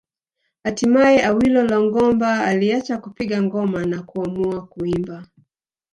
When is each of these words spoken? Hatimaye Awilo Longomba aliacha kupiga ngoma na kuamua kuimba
Hatimaye 0.63 1.23
Awilo 1.25 1.63
Longomba 1.63 2.43
aliacha 2.45 2.97
kupiga 2.97 3.41
ngoma 3.43 3.85
na 3.85 4.03
kuamua 4.03 4.65
kuimba 4.67 5.25